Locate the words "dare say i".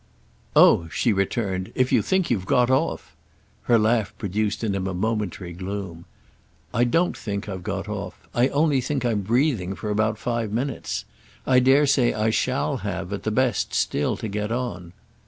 11.59-12.31